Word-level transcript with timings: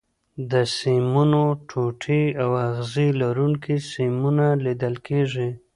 د 0.51 0.53
سیمونو 0.77 1.41
ټوټې 1.69 2.23
او 2.43 2.49
اغزي 2.67 3.07
لرونکي 3.21 3.75
سیمونه 3.91 4.45
لیدل 4.65 4.95
کېږي. 5.07 5.49